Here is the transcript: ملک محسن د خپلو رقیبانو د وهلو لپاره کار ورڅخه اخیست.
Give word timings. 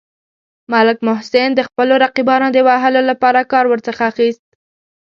ملک 0.71 0.97
محسن 1.07 1.49
د 1.55 1.59
خپلو 1.67 1.93
رقیبانو 2.05 2.47
د 2.53 2.57
وهلو 2.67 3.01
لپاره 3.09 3.49
کار 3.51 3.65
ورڅخه 3.67 4.03
اخیست. 4.11 4.45